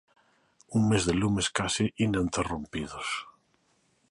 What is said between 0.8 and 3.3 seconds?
mes de lumes case ininterrompidos.